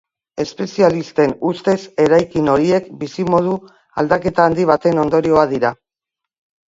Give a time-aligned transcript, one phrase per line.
[0.43, 3.53] Espezialisten ustez eraikin horiek bizimodu
[4.05, 5.77] aldaketa handi baten ondorioa dira.